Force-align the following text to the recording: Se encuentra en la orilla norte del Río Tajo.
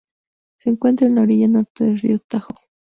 Se 0.57 0.71
encuentra 0.71 1.05
en 1.05 1.13
la 1.13 1.21
orilla 1.21 1.47
norte 1.47 1.83
del 1.83 1.99
Río 1.99 2.17
Tajo. 2.17 2.55